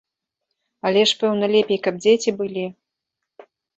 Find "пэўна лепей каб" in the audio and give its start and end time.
1.23-1.99